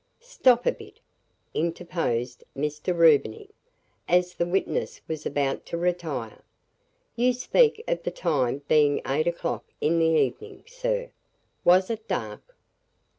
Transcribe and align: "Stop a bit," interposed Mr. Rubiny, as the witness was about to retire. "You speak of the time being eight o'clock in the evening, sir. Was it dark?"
"Stop 0.23 0.65
a 0.65 0.71
bit," 0.71 0.99
interposed 1.53 2.43
Mr. 2.57 2.91
Rubiny, 2.91 3.51
as 4.07 4.33
the 4.33 4.47
witness 4.47 4.99
was 5.07 5.27
about 5.27 5.63
to 5.67 5.77
retire. 5.77 6.41
"You 7.15 7.33
speak 7.33 7.83
of 7.87 8.01
the 8.01 8.09
time 8.09 8.63
being 8.67 9.01
eight 9.05 9.27
o'clock 9.27 9.65
in 9.79 9.99
the 9.99 10.07
evening, 10.07 10.63
sir. 10.65 11.11
Was 11.63 11.91
it 11.91 12.07
dark?" 12.07 12.55